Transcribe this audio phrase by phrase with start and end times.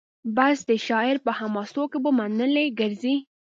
[0.35, 3.15] بس د شاعر په حماسو کي به منلي ګرځي